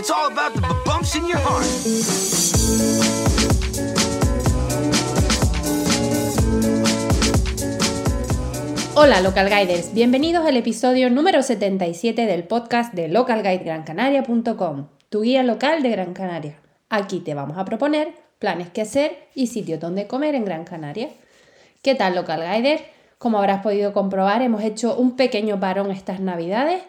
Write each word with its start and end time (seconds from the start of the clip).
Bumps. 0.00 1.18
Hola 8.94 9.20
Local 9.20 9.50
Guiders, 9.50 9.92
bienvenidos 9.92 10.46
al 10.46 10.56
episodio 10.56 11.10
número 11.10 11.42
77 11.42 12.24
del 12.24 12.44
podcast 12.44 12.94
de 12.94 13.08
localguidegrancanaria.com, 13.08 14.86
tu 15.10 15.20
guía 15.20 15.42
local 15.42 15.82
de 15.82 15.90
Gran 15.90 16.14
Canaria. 16.14 16.58
Aquí 16.88 17.20
te 17.20 17.34
vamos 17.34 17.58
a 17.58 17.66
proponer 17.66 18.14
planes 18.38 18.70
que 18.70 18.80
hacer 18.80 19.28
y 19.34 19.48
sitios 19.48 19.80
donde 19.80 20.06
comer 20.06 20.34
en 20.34 20.46
Gran 20.46 20.64
Canaria. 20.64 21.10
¿Qué 21.82 21.94
tal 21.94 22.14
Local 22.14 22.40
Guider? 22.40 22.80
Como 23.18 23.36
habrás 23.36 23.62
podido 23.62 23.92
comprobar, 23.92 24.40
hemos 24.40 24.62
hecho 24.62 24.96
un 24.96 25.16
pequeño 25.16 25.60
parón 25.60 25.90
estas 25.90 26.20
navidades. 26.20 26.82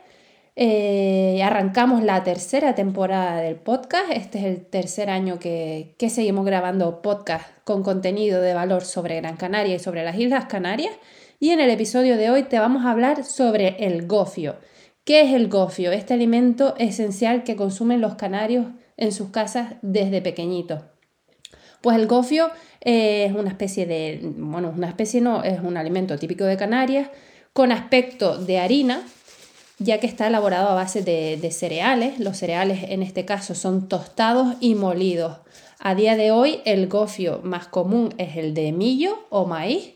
Eh, 0.55 1.41
arrancamos 1.43 2.03
la 2.03 2.23
tercera 2.23 2.75
temporada 2.75 3.41
del 3.41 3.55
podcast. 3.55 4.11
Este 4.11 4.39
es 4.39 4.45
el 4.45 4.65
tercer 4.65 5.09
año 5.09 5.39
que, 5.39 5.95
que 5.97 6.09
seguimos 6.09 6.45
grabando 6.45 7.01
podcast 7.01 7.45
con 7.63 7.83
contenido 7.83 8.41
de 8.41 8.53
valor 8.53 8.83
sobre 8.83 9.15
Gran 9.15 9.37
Canaria 9.37 9.75
y 9.75 9.79
sobre 9.79 10.03
las 10.03 10.17
Islas 10.17 10.45
Canarias. 10.45 10.93
Y 11.39 11.51
en 11.51 11.61
el 11.61 11.69
episodio 11.69 12.17
de 12.17 12.29
hoy 12.29 12.43
te 12.43 12.59
vamos 12.59 12.85
a 12.85 12.91
hablar 12.91 13.23
sobre 13.23 13.77
el 13.85 14.07
gofio. 14.07 14.57
¿Qué 15.05 15.21
es 15.21 15.33
el 15.33 15.47
gofio? 15.47 15.91
Este 15.91 16.13
alimento 16.13 16.75
esencial 16.77 17.43
que 17.43 17.55
consumen 17.55 18.01
los 18.01 18.15
canarios 18.15 18.67
en 18.97 19.11
sus 19.11 19.29
casas 19.29 19.73
desde 19.81 20.21
pequeñitos. 20.21 20.83
Pues 21.81 21.97
el 21.97 22.05
gofio 22.05 22.51
es 22.81 23.33
una 23.33 23.49
especie 23.49 23.87
de, 23.87 24.19
bueno, 24.21 24.71
una 24.75 24.89
especie 24.89 25.21
no, 25.21 25.43
es 25.43 25.59
un 25.61 25.77
alimento 25.77 26.17
típico 26.19 26.43
de 26.43 26.57
Canarias 26.57 27.09
con 27.53 27.71
aspecto 27.71 28.37
de 28.37 28.59
harina, 28.59 29.03
ya 29.83 29.99
que 29.99 30.07
está 30.07 30.27
elaborado 30.27 30.69
a 30.69 30.75
base 30.75 31.01
de, 31.01 31.51
cereales. 31.51 32.19
Los 32.19 32.37
cereales 32.37 32.79
en 32.89 33.01
este 33.03 33.25
caso 33.25 33.55
son 33.55 33.87
tostados 33.87 34.55
y 34.59 34.75
molidos. 34.75 35.37
A 35.79 35.95
día 35.95 36.15
de 36.15 36.31
hoy 36.31 36.61
el 36.65 36.87
gofio 36.87 37.41
más 37.43 37.67
común 37.67 38.13
es 38.17 38.37
el 38.37 38.53
de 38.53 38.71
millo 38.71 39.25
o 39.29 39.45
maíz, 39.45 39.95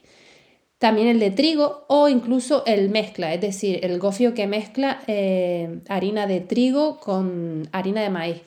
también 0.79 1.07
el 1.07 1.19
de 1.19 1.31
trigo 1.31 1.85
o 1.87 2.09
incluso 2.09 2.65
el 2.65 2.89
mezcla, 2.89 3.33
es 3.33 3.41
decir, 3.41 3.79
el 3.83 3.99
gofio 3.99 4.33
que 4.33 4.47
mezcla 4.47 5.01
eh, 5.07 5.79
harina 5.87 6.27
de 6.27 6.41
trigo 6.41 6.99
con 6.99 7.69
harina 7.71 8.01
de 8.01 8.09
maíz. 8.09 8.41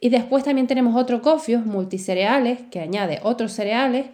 Y 0.00 0.10
después 0.10 0.44
también 0.44 0.66
tenemos 0.66 0.96
otros 0.96 1.22
gofios 1.22 1.66
multicereales 1.66 2.60
que 2.70 2.80
añade 2.80 3.20
otros 3.22 3.52
cereales 3.52 4.06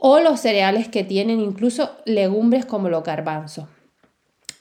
o 0.00 0.20
los 0.20 0.40
cereales 0.40 0.88
que 0.88 1.04
tienen 1.04 1.40
incluso 1.40 1.90
legumbres 2.04 2.66
como 2.66 2.88
los 2.88 3.04
garbanzos. 3.04 3.66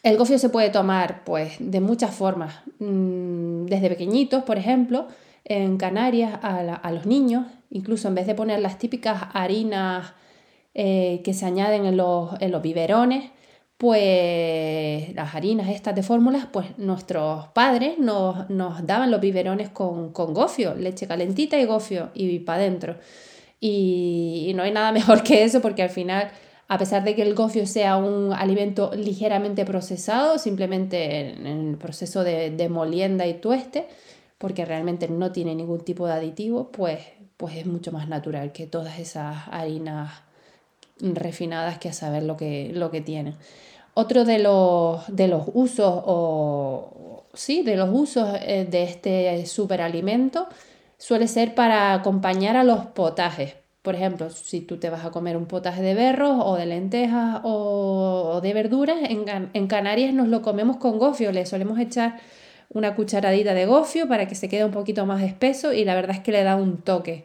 El 0.03 0.17
gofio 0.17 0.39
se 0.39 0.49
puede 0.49 0.69
tomar 0.69 1.23
pues 1.25 1.57
de 1.59 1.81
muchas 1.81 2.15
formas, 2.15 2.61
mm, 2.79 3.65
desde 3.65 3.89
pequeñitos, 3.89 4.43
por 4.43 4.57
ejemplo, 4.57 5.07
en 5.45 5.77
Canarias 5.77 6.39
a, 6.41 6.91
los 6.91 7.05
niños, 7.05 7.45
incluso 7.69 8.07
en 8.07 8.15
vez 8.15 8.27
de 8.27 8.35
poner 8.35 8.59
las 8.59 8.77
típicas 8.77 9.23
harinas 9.33 10.13
eh, 10.75 11.21
que 11.23 11.33
se 11.33 11.45
añaden 11.45 11.85
en 11.85 11.97
los, 11.97 12.61
biberones, 12.61 13.31
pues 13.77 15.13
las 15.15 15.35
harinas 15.35 15.69
estas 15.69 15.95
de 15.95 16.03
fórmulas, 16.03 16.45
pues 16.51 16.77
nuestros 16.77 17.47
padres 17.49 17.97
nos, 17.97 18.47
daban 18.85 19.11
los 19.11 19.21
biberones 19.21 19.69
con, 19.69 20.13
gofio, 20.13 20.75
leche 20.75 21.07
calentita 21.07 21.59
y 21.59 21.65
gofio 21.65 22.11
y 22.13 22.39
para 22.39 22.59
adentro. 22.59 22.97
Y, 23.59 24.53
no 24.55 24.63
hay 24.63 24.71
nada 24.71 24.91
mejor 24.99 25.23
que 25.23 25.43
eso 25.43 25.61
porque 25.61 25.83
al 25.83 25.89
final, 25.89 26.29
a 26.69 26.77
pesar 26.77 27.03
de 27.03 27.15
que 27.15 27.23
el 27.23 27.33
gofio 27.33 27.65
sea 27.65 27.97
un 27.97 28.31
alimento 28.31 28.91
ligeramente 28.95 29.65
procesado, 29.65 30.37
simplemente 30.37 31.31
en, 31.31 31.47
el 31.47 31.77
proceso 31.77 32.23
de, 32.23 32.69
molienda 32.69 33.25
y 33.25 33.33
tueste, 33.33 33.87
porque 34.37 34.65
realmente 34.65 35.09
no 35.09 35.31
tiene 35.31 35.55
ningún 35.55 35.81
tipo 35.81 36.05
de 36.05 36.13
aditivo, 36.13 36.69
pues, 36.71 36.99
pues 37.37 37.55
es 37.57 37.65
mucho 37.65 37.91
más 37.91 38.07
natural 38.07 38.51
que 38.51 38.67
todas 38.67 38.99
esas 38.99 39.47
harinas 39.49 40.11
refinadas 41.01 41.79
que 41.79 41.89
a 41.89 41.93
saber 41.93 42.21
lo 42.21 42.37
que, 42.37 42.71
lo 42.71 42.91
que 42.91 43.01
tienen. 43.01 43.35
Otro 43.95 44.23
de 44.23 44.37
los, 44.37 45.03
de 45.07 45.27
los 45.27 45.45
usos, 45.55 46.03
o, 46.05 47.23
sí, 47.33 47.63
de 47.63 47.77
los 47.77 47.89
usos 47.91 48.29
eh, 48.41 48.67
de 48.69 48.83
este 48.83 49.45
superalimento 49.47 50.47
suele 50.99 51.27
ser 51.27 51.55
para 51.55 51.95
acompañar 51.95 52.55
a 52.57 52.63
los 52.63 52.85
potajes. 52.85 53.55
Por 53.81 53.95
ejemplo, 53.95 54.29
si 54.29 54.61
tú 54.61 54.77
te 54.77 54.89
vas 54.89 55.05
a 55.05 55.11
comer 55.11 55.37
un 55.37 55.45
potaje 55.45 55.81
de 55.81 55.93
berros 55.93 56.37
o 56.43 56.55
de 56.55 56.65
lentejas 56.65 57.39
o, 57.43 58.39
de 58.43 58.53
verduras, 58.53 58.97
en, 59.03 59.25
en, 59.53 59.67
Canarias 59.67 60.13
nos 60.13 60.27
lo 60.27 60.41
comemos 60.41 60.77
con 60.77 60.99
gofio, 60.99 61.31
le 61.31 61.45
solemos 61.45 61.79
echar 61.79 62.19
una 62.69 62.95
cucharadita 62.95 63.53
de 63.53 63.65
gofio 63.65 64.07
para 64.07 64.27
que 64.27 64.35
se 64.35 64.49
quede 64.49 64.65
un 64.65 64.71
poquito 64.71 65.05
más 65.05 65.23
espeso 65.23 65.73
y 65.73 65.85
la 65.85 65.95
verdad 65.95 66.17
es 66.17 66.21
que 66.21 66.31
le 66.31 66.43
da 66.43 66.55
un 66.55 66.77
toque. 66.77 67.23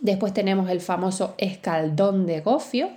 Después 0.00 0.32
tenemos 0.32 0.70
el 0.70 0.80
famoso 0.80 1.34
escaldón 1.36 2.26
de 2.26 2.40
gofio. 2.40 2.88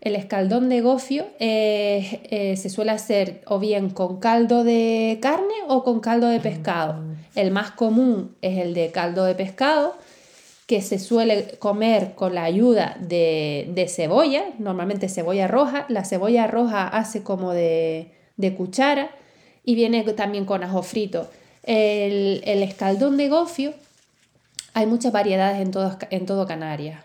El 0.00 0.16
escaldón 0.16 0.68
de 0.68 0.80
gofio 0.80 1.26
eh, 1.38 2.54
se 2.56 2.70
suele 2.70 2.90
hacer 2.90 3.42
o 3.46 3.58
bien 3.58 3.90
con 3.90 4.18
caldo 4.18 4.64
de 4.64 5.18
carne 5.20 5.54
o 5.68 5.84
con 5.84 6.00
caldo 6.00 6.28
de 6.28 6.40
pescado. 6.40 7.04
El 7.34 7.50
más 7.50 7.70
común 7.70 8.34
es 8.40 8.58
el 8.58 8.74
de 8.74 8.90
caldo 8.90 9.24
de 9.24 9.34
pescado, 9.34 9.94
que 10.70 10.82
se 10.82 11.00
suele 11.00 11.56
comer 11.58 12.12
con 12.14 12.36
la 12.36 12.44
ayuda 12.44 12.96
de, 13.00 13.86
cebolla, 13.88 14.44
normalmente 14.60 15.08
cebolla 15.08 15.48
roja. 15.48 15.84
La 15.88 16.04
cebolla 16.04 16.46
roja 16.46 16.86
hace 16.86 17.24
como 17.24 17.52
de, 17.52 18.12
cuchara 18.56 19.10
y 19.64 19.74
viene 19.74 20.04
también 20.12 20.44
con 20.44 20.62
ajo 20.62 20.84
frito. 20.84 21.28
El, 21.64 22.40
el 22.44 22.62
escaldón 22.62 23.16
de 23.16 23.28
gofio 23.28 23.74
hay 24.72 24.86
muchas 24.86 25.10
variedades 25.10 25.60
en 25.60 25.72
todo, 25.72 25.98
en 26.08 26.24
todo 26.24 26.46
Canarias. 26.46 27.02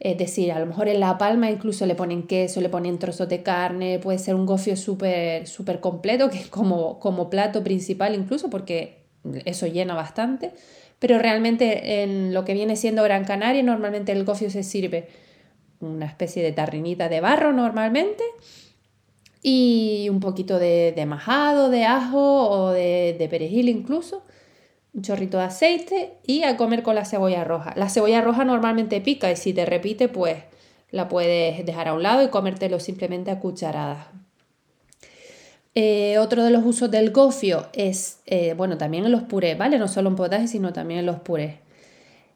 Es 0.00 0.16
decir, 0.16 0.50
a 0.50 0.58
lo 0.58 0.64
mejor 0.64 0.88
en 0.88 0.98
La 0.98 1.18
Palma 1.18 1.50
incluso 1.50 1.84
le 1.84 1.94
ponen 1.94 2.22
queso, 2.22 2.62
le 2.62 2.70
ponen 2.70 2.98
trozos 2.98 3.28
de 3.28 3.42
carne, 3.42 3.98
puede 3.98 4.18
ser 4.20 4.36
un 4.36 4.46
gofio 4.46 4.74
súper 4.74 5.46
super 5.46 5.80
completo, 5.80 6.30
que 6.30 6.38
es 6.38 6.48
como, 6.48 6.98
como 6.98 7.28
plato 7.28 7.62
principal 7.62 8.14
incluso, 8.14 8.48
porque 8.48 9.02
eso 9.44 9.66
llena 9.66 9.94
bastante. 9.94 10.52
Pero 11.02 11.18
realmente 11.18 12.04
en 12.04 12.32
lo 12.32 12.44
que 12.44 12.54
viene 12.54 12.76
siendo 12.76 13.02
Gran 13.02 13.24
Canaria, 13.24 13.60
normalmente 13.64 14.12
el 14.12 14.24
gofio 14.24 14.50
se 14.50 14.62
sirve 14.62 15.08
una 15.80 16.06
especie 16.06 16.44
de 16.44 16.52
tarrinita 16.52 17.08
de 17.08 17.20
barro 17.20 17.52
normalmente 17.52 18.22
y 19.42 20.06
un 20.10 20.20
poquito 20.20 20.60
de, 20.60 20.92
de 20.94 21.04
majado, 21.04 21.70
de 21.70 21.86
ajo 21.86 22.48
o 22.48 22.70
de, 22.70 23.16
de 23.18 23.28
perejil 23.28 23.68
incluso 23.68 24.22
un 24.94 25.02
chorrito 25.02 25.38
de 25.38 25.44
aceite 25.44 26.18
y 26.24 26.44
a 26.44 26.56
comer 26.56 26.84
con 26.84 26.94
la 26.94 27.04
cebolla 27.04 27.42
roja. 27.42 27.72
La 27.74 27.88
cebolla 27.88 28.20
roja 28.20 28.44
normalmente 28.44 29.00
pica 29.00 29.28
y 29.32 29.34
si 29.34 29.52
te 29.52 29.66
repite, 29.66 30.06
pues 30.06 30.36
la 30.92 31.08
puedes 31.08 31.66
dejar 31.66 31.88
a 31.88 31.94
un 31.94 32.04
lado 32.04 32.22
y 32.22 32.28
comértelo 32.28 32.78
simplemente 32.78 33.32
a 33.32 33.40
cucharadas. 33.40 34.06
Eh, 35.74 36.18
otro 36.18 36.44
de 36.44 36.50
los 36.50 36.64
usos 36.64 36.90
del 36.90 37.10
gofio 37.10 37.68
es, 37.72 38.20
eh, 38.26 38.54
bueno, 38.54 38.76
también 38.76 39.04
en 39.06 39.12
los 39.12 39.22
purés, 39.22 39.56
¿vale? 39.56 39.78
No 39.78 39.88
solo 39.88 40.10
en 40.10 40.16
potajes, 40.16 40.50
sino 40.50 40.72
también 40.72 41.00
en 41.00 41.06
los 41.06 41.20
purés. 41.20 41.56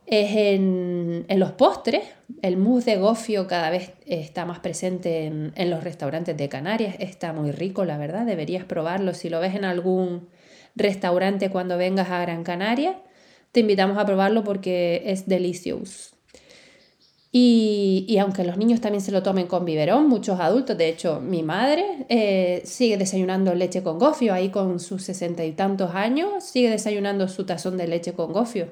Es 0.07 0.37
en, 0.37 1.27
los 1.29 1.53
postres. 1.53 2.05
El 2.41 2.57
mousse 2.57 2.93
de 2.93 2.97
gofio 2.97 3.47
cada 3.47 3.71
vez 3.71 3.93
está 4.07 4.47
más 4.47 4.61
presente 4.61 5.27
en, 5.27 5.53
en 5.57 5.71
los 5.71 5.83
restaurantes 5.83 6.37
de 6.37 6.49
Canarias. 6.49 6.97
Está 7.01 7.33
muy 7.33 7.51
rico, 7.51 7.85
la 7.85 7.99
verdad. 7.99 8.25
Deberías 8.25 8.65
probarlo. 8.65 9.15
Si 9.15 9.29
lo 9.29 9.41
ves 9.41 9.55
en 9.55 9.65
algún 9.65 10.29
restaurante 10.77 11.51
cuando 11.51 11.77
vengas 11.77 12.11
a 12.11 12.21
Gran 12.21 12.45
Canaria. 12.45 13.01
Te 13.51 13.61
invitamos 13.61 13.99
a 13.99 14.05
probarlo 14.05 14.45
porque 14.45 15.03
es 15.07 15.27
delicioso. 15.27 16.16
Y, 17.39 18.17
aunque 18.19 18.45
los 18.45 18.57
niños 18.57 18.81
también 18.81 19.03
se 19.03 19.13
lo 19.13 19.23
tomen 19.23 19.47
con 19.47 19.67
biberón, 19.67 20.09
muchos 20.09 20.41
adultos, 20.41 20.79
de 20.79 20.89
hecho 20.89 21.21
mi 21.21 21.43
madre 21.43 22.07
eh, 22.09 22.63
sigue 22.65 22.97
desayunando 22.97 23.55
leche 23.55 23.83
con 23.83 23.99
gofio, 23.99 24.33
ahí 24.33 24.49
con 24.49 24.81
sus 24.81 25.03
sesenta 25.03 25.45
y 25.45 25.53
tantos 25.53 25.95
años, 25.95 26.43
sigue 26.45 26.71
desayunando 26.71 27.29
su 27.29 27.45
tazón 27.45 27.77
de 27.77 27.89
leche 27.89 28.15
con 28.15 28.33
gofio. 28.33 28.69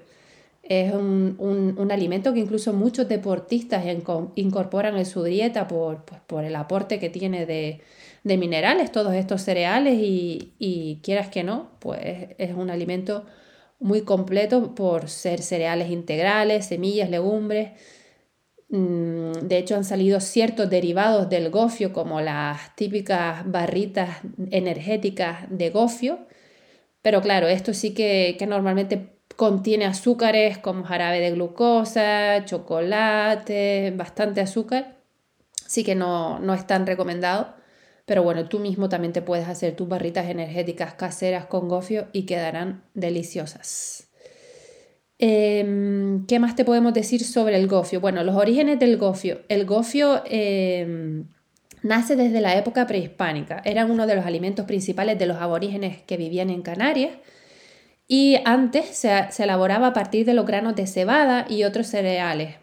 Es 0.62 0.94
un, 0.94 1.88
alimento 1.90 2.32
que 2.32 2.40
incluso 2.40 2.72
muchos 2.72 3.06
deportistas 3.06 3.84
incorporan 4.34 4.96
en 4.96 5.05
su 5.05 5.22
dieta 5.22 5.69
por, 5.69 6.06
pues, 6.06 6.22
por 6.26 6.43
el 6.44 6.56
aporte 6.56 6.99
que 6.99 7.11
tiene 7.11 7.44
de, 7.44 7.82
de 8.22 8.37
minerales, 8.38 8.90
todos 8.90 9.12
estos 9.12 9.43
cereales 9.43 9.99
y, 9.99 11.00
quieras 11.02 11.28
que 11.28 11.44
no, 11.44 11.69
pues 11.81 12.31
es 12.38 12.55
un 12.55 12.70
alimento 12.70 13.26
muy 13.78 14.00
completo 14.00 14.75
por 14.75 15.11
ser 15.11 15.43
cereales 15.43 15.90
integrales, 15.90 16.64
semillas, 16.64 17.11
legumbres. 17.11 17.72
Mm, 18.69 19.32
de 19.43 19.58
hecho, 19.58 19.76
han 19.76 19.84
salido 19.84 20.20
ciertos 20.20 20.70
derivados 20.70 21.28
del 21.28 21.50
gofio, 21.50 21.93
como 21.93 22.20
las 22.20 22.75
típicas 22.76 23.50
barritas 23.50 24.19
energéticas 24.50 25.46
de 25.50 25.70
gofio. 25.70 26.26
Pero 27.02 27.22
claro, 27.22 27.49
esto 27.49 27.75
sí 27.75 27.94
que, 27.94 28.37
normalmente 28.49 29.19
contiene 29.37 29.87
azúcares 29.87 30.58
como 30.58 30.84
jarabe 30.84 31.20
de 31.20 31.32
glucosa, 31.32 32.44
chocolate, 32.46 33.93
bastante 33.96 34.40
azúcar. 34.40 34.99
Sí 35.66 35.84
que 35.84 35.94
no, 35.94 36.38
no 36.40 36.55
es 36.55 36.66
tan 36.66 36.87
recomendado 36.87 37.56
Pero 38.06 38.22
bueno, 38.22 38.49
tú 38.49 38.61
mismo 38.61 38.88
también 38.88 39.12
te 39.14 39.22
puedes 39.22 39.49
hacer 39.49 39.76
tus 39.76 39.88
barritas 39.88 40.26
energéticas 40.28 40.94
caseras 40.94 41.46
con 41.46 41.69
gofio 41.69 42.08
y 42.12 42.26
quedarán 42.26 42.84
deliciosas. 42.94 44.11
Em, 45.19 46.26
¿Qué 46.26 46.38
más 46.38 46.56
te 46.56 46.64
podemos 46.64 46.93
decir 46.93 47.25
sobre 47.25 47.56
el 47.56 47.69
gofio? 47.69 48.00
Bueno, 48.00 48.25
los 48.25 48.37
orígenes 48.37 48.78
del 48.78 48.96
gofio. 48.96 49.40
El 49.49 49.64
gofio 49.64 50.22
em, 50.26 51.28
nace 51.82 52.16
desde 52.16 52.40
la 52.40 52.56
época 52.56 52.87
prehispánica. 52.87 53.62
Era 53.64 53.84
uno 53.87 54.06
de 54.06 54.16
los 54.16 54.26
alimentos 54.26 54.66
principales 54.66 55.19
de 55.19 55.26
los 55.26 55.38
aborígenes 55.38 56.02
que 56.02 56.16
vivían 56.16 56.50
en 56.50 56.62
Canarias. 56.62 57.12
Y 58.08 58.37
antes 58.44 58.87
se, 58.87 59.11
se 59.31 59.44
elaboraba 59.44 59.88
a 59.88 59.93
partir 59.93 60.26
de 60.26 60.34
los 60.34 60.46
granos 60.46 60.76
de 60.76 60.87
cebada 60.87 61.46
y 61.49 61.64
otros 61.64 61.87
cereales. 61.87 62.56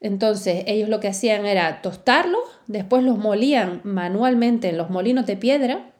Entonces 0.00 0.64
ellos 0.66 0.88
lo 0.88 1.00
que 1.00 1.08
hacían 1.08 1.44
era 1.44 1.82
tostarlos, 1.82 2.42
después 2.66 3.02
los 3.02 3.18
molían 3.18 3.80
manualmente 3.84 4.68
en 4.68 4.76
los 4.76 4.90
molinos 4.90 5.26
de 5.26 5.36
piedra 5.36 5.90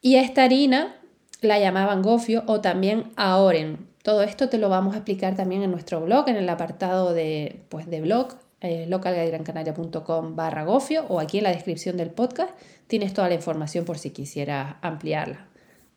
y 0.00 0.16
esta 0.16 0.44
harina 0.44 0.94
la 1.40 1.58
llamaban 1.58 2.02
gofio 2.02 2.44
o 2.46 2.60
también 2.60 3.10
aoren. 3.16 3.88
Todo 4.06 4.22
esto 4.22 4.48
te 4.48 4.58
lo 4.58 4.68
vamos 4.68 4.94
a 4.94 4.98
explicar 4.98 5.34
también 5.34 5.64
en 5.64 5.72
nuestro 5.72 6.00
blog, 6.00 6.28
en 6.28 6.36
el 6.36 6.48
apartado 6.48 7.12
de, 7.12 7.62
pues, 7.68 7.90
de 7.90 8.00
blog, 8.00 8.36
eh, 8.60 8.88
barra 8.88 10.62
gofio 10.62 11.04
o 11.08 11.18
aquí 11.18 11.38
en 11.38 11.42
la 11.42 11.50
descripción 11.50 11.96
del 11.96 12.10
podcast 12.10 12.56
tienes 12.86 13.12
toda 13.12 13.28
la 13.28 13.34
información 13.34 13.84
por 13.84 13.98
si 13.98 14.10
quisieras 14.10 14.76
ampliarla. 14.80 15.48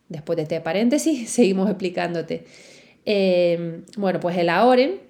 Después 0.07 0.37
de 0.37 0.41
este 0.41 0.59
paréntesis, 0.59 1.29
seguimos 1.35 1.69
explicándote. 1.69 2.45
Eh, 3.05 3.83
bueno, 3.95 4.19
pues 4.19 4.35
el 4.39 4.49
aoren, 4.49 5.01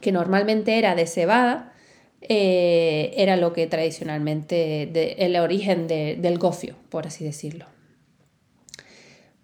que 0.00 0.12
normalmente 0.12 0.78
era 0.78 0.94
de 0.94 1.08
cebada, 1.08 1.72
eh, 2.20 3.12
era 3.16 3.34
lo 3.34 3.52
que 3.52 3.66
tradicionalmente, 3.66 4.82
el 5.18 5.34
origen 5.34 5.88
del 5.88 6.38
gofio, 6.38 6.76
por 6.90 7.08
así 7.08 7.24
decirlo. 7.24 7.66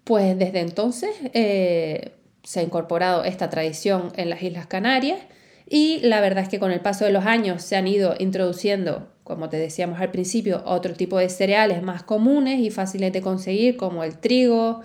Pues 0.05 0.39
desde 0.39 0.61
entonces 0.61 1.13
eh, 1.33 2.13
se 2.47 2.61
ha 2.61 2.63
incorporado 2.63 3.25
esta 3.25 3.49
tradición 3.49 4.13
en 4.15 4.29
las 4.29 4.41
Islas 4.41 4.67
Canarias 4.67 5.19
y 5.69 5.99
la 5.99 6.21
verdad 6.21 6.43
es 6.43 6.49
que 6.49 6.59
con 6.59 6.71
el 6.71 6.79
paso 6.79 7.03
de 7.03 7.11
los 7.11 7.25
años 7.25 7.61
se 7.61 7.75
han 7.75 7.89
ido 7.89 8.15
introduciendo, 8.19 9.09
como 9.25 9.49
te 9.49 9.57
decíamos 9.57 9.99
al 9.99 10.11
principio, 10.11 10.63
otro 10.65 10.93
tipo 10.93 11.17
de 11.17 11.27
cereales 11.27 11.83
más 11.83 12.03
comunes 12.03 12.61
y 12.61 12.69
fáciles 12.69 13.11
de 13.11 13.21
conseguir 13.21 13.75
como 13.75 14.05
el 14.05 14.17
trigo, 14.17 14.79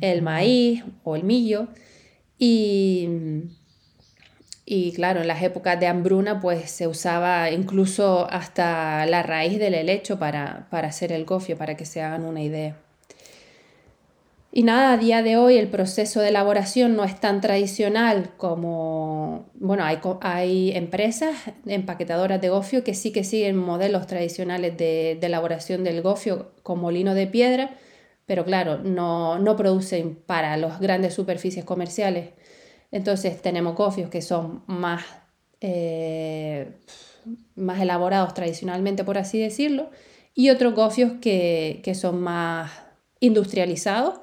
el 0.00 0.22
maíz 0.22 0.82
o 1.04 1.14
el 1.14 1.22
millo. 1.22 1.68
Y, 2.40 3.08
y 4.64 4.90
claro, 4.90 5.20
en 5.20 5.28
las 5.28 5.44
épocas 5.44 5.78
de 5.78 5.86
hambruna 5.86 6.40
pues 6.40 6.72
se 6.72 6.88
usaba 6.88 7.52
incluso 7.52 8.26
hasta 8.32 9.06
la 9.06 9.22
raíz 9.22 9.60
del 9.60 9.74
helecho 9.74 10.18
para, 10.18 10.66
para 10.72 10.88
hacer 10.88 11.12
el 11.12 11.24
gofio, 11.24 11.56
para 11.56 11.76
que 11.76 11.84
se 11.84 12.02
hagan 12.02 12.24
una 12.24 12.42
idea. 12.42 12.76
Y 14.56 14.62
nada, 14.62 14.94
a 14.94 14.96
día 14.96 15.22
de 15.22 15.36
hoy 15.36 15.58
el 15.58 15.68
proceso 15.68 16.20
de 16.20 16.30
elaboración 16.30 16.96
no 16.96 17.04
es 17.04 17.20
tan 17.20 17.42
tradicional 17.42 18.30
como, 18.38 19.50
bueno, 19.52 19.84
hay, 19.84 19.98
hay 20.22 20.72
empresas 20.72 21.36
empaquetadoras 21.66 22.40
de 22.40 22.48
gofio 22.48 22.82
que 22.82 22.94
sí 22.94 23.12
que 23.12 23.22
siguen 23.22 23.58
modelos 23.58 24.06
tradicionales 24.06 24.74
de, 24.78 25.18
elaboración 25.20 25.84
del 25.84 26.00
gofio 26.00 26.52
con 26.62 26.80
molino 26.80 27.12
de 27.12 27.26
piedra, 27.26 27.76
pero 28.24 28.46
claro, 28.46 28.78
no, 28.78 29.38
producen 29.58 30.14
para 30.24 30.56
las 30.56 30.80
grandes 30.80 31.12
superficies 31.12 31.66
comerciales. 31.66 32.30
Entonces 32.90 33.42
tenemos 33.42 33.76
gofios 33.76 34.08
que 34.08 34.22
son 34.22 34.62
más, 34.66 35.04
eh, 35.60 36.70
más 37.56 37.78
elaborados 37.82 38.32
tradicionalmente, 38.32 39.04
por 39.04 39.18
así 39.18 39.38
decirlo, 39.38 39.90
y 40.34 40.48
otros 40.48 40.74
gofios 40.74 41.12
que, 41.20 41.82
que 41.84 41.94
son 41.94 42.22
más 42.22 42.70
industrializados 43.20 44.20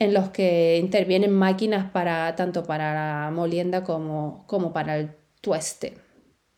en 0.00 0.14
los 0.14 0.30
que 0.30 0.78
intervienen 0.78 1.30
máquinas 1.30 1.90
para, 1.92 2.34
tanto 2.34 2.64
para 2.64 2.94
la 2.94 3.30
molienda 3.30 3.84
como, 3.84 4.44
como 4.46 4.72
para 4.72 4.96
el 4.96 5.10
tueste. 5.42 5.94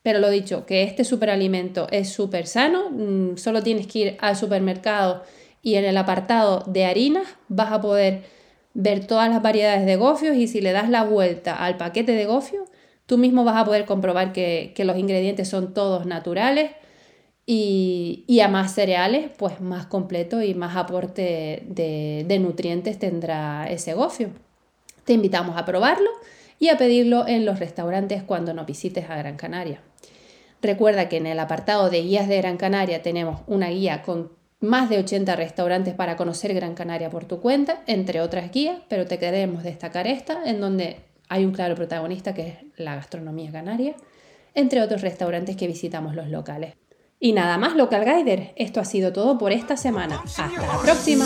Pero 0.02 0.20
lo 0.20 0.30
dicho, 0.30 0.64
que 0.64 0.84
este 0.84 1.04
superalimento 1.04 1.88
es 1.90 2.08
súper 2.08 2.46
sano, 2.46 2.90
mm, 2.90 3.36
solo 3.36 3.62
tienes 3.62 3.88
que 3.88 3.98
ir 3.98 4.16
al 4.20 4.36
supermercado 4.36 5.24
y 5.60 5.74
en 5.74 5.84
el 5.84 5.96
apartado 5.96 6.62
de 6.66 6.84
harinas 6.84 7.26
vas 7.48 7.72
a 7.72 7.80
poder 7.80 8.22
ver 8.74 9.06
todas 9.06 9.28
las 9.28 9.42
variedades 9.42 9.86
de 9.86 9.96
gofios 9.96 10.36
y 10.36 10.46
si 10.46 10.60
le 10.60 10.72
das 10.72 10.88
la 10.88 11.04
vuelta 11.04 11.56
al 11.56 11.76
paquete 11.76 12.12
de 12.12 12.26
gofios, 12.26 12.68
tú 13.06 13.18
mismo 13.18 13.42
vas 13.44 13.56
a 13.56 13.64
poder 13.64 13.86
comprobar 13.86 14.32
que, 14.32 14.72
que 14.76 14.84
los 14.84 14.96
ingredientes 14.96 15.48
son 15.48 15.74
todos 15.74 16.06
naturales 16.06 16.70
y, 17.44 18.40
a 18.40 18.48
más 18.48 18.74
cereales, 18.74 19.30
pues 19.36 19.60
más 19.60 19.86
completo 19.86 20.42
y 20.42 20.54
más 20.54 20.76
aporte 20.76 21.62
de, 21.66 22.38
nutrientes 22.38 22.98
tendrá 22.98 23.68
ese 23.68 23.94
gofio. 23.94 24.30
Te 25.04 25.12
invitamos 25.12 25.56
a 25.56 25.64
probarlo 25.64 26.10
y 26.58 26.68
a 26.68 26.78
pedirlo 26.78 27.26
en 27.26 27.44
los 27.44 27.58
restaurantes 27.58 28.22
cuando 28.22 28.54
nos 28.54 28.66
visites 28.66 29.10
a 29.10 29.16
Gran 29.16 29.36
Canaria. 29.36 29.80
Recuerda 30.60 31.08
que 31.08 31.16
en 31.16 31.26
el 31.26 31.40
apartado 31.40 31.90
de 31.90 32.02
guías 32.02 32.28
de 32.28 32.38
Gran 32.38 32.56
Canaria 32.56 33.02
tenemos 33.02 33.40
una 33.48 33.68
guía 33.68 34.02
con 34.02 34.30
más 34.60 34.88
de 34.88 34.98
80 34.98 35.34
restaurantes 35.34 35.94
para 35.94 36.16
conocer 36.16 36.54
Gran 36.54 36.74
Canaria 36.74 37.10
por 37.10 37.24
tu 37.24 37.40
cuenta, 37.40 37.82
entre 37.88 38.20
otras 38.20 38.52
guías, 38.52 38.78
pero 38.88 39.06
te 39.06 39.18
queremos 39.18 39.64
destacar 39.64 40.06
esta, 40.06 40.44
en 40.48 40.60
donde 40.60 40.98
hay 41.28 41.44
un 41.44 41.52
claro 41.52 41.74
protagonista 41.74 42.32
que 42.32 42.46
es 42.46 42.54
la 42.76 42.94
gastronomía 42.94 43.50
canaria, 43.50 43.96
entre 44.54 44.82
otros 44.82 45.00
restaurantes 45.00 45.56
que 45.56 45.66
visitamos 45.66 46.14
los 46.14 46.28
locales. 46.28 46.74
Y 47.24 47.34
nada 47.34 47.56
más, 47.56 47.76
Local 47.76 48.04
Guider. 48.04 48.52
Esto 48.56 48.80
ha 48.80 48.84
sido 48.84 49.12
todo 49.12 49.38
por 49.38 49.52
esta 49.52 49.76
semana. 49.76 50.20
Hasta 50.24 50.48
la 50.60 50.78
próxima. 50.82 51.24